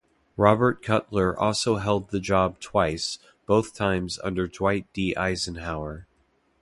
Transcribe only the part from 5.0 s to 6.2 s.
Eisenhower.